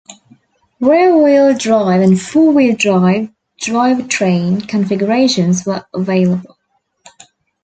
Rear-wheel 0.79 1.55
drive 1.59 2.01
and 2.01 2.19
four-wheel 2.19 2.75
drive 2.75 3.29
drivetrain 3.61 4.67
configurations 4.67 5.63
were 5.63 5.85
available. 5.93 6.57